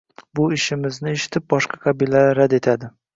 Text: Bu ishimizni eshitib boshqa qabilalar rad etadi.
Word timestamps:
Bu 0.37 0.45
ishimizni 0.55 1.13
eshitib 1.17 1.45
boshqa 1.55 1.79
qabilalar 1.85 2.33
rad 2.43 2.57
etadi. 2.63 2.91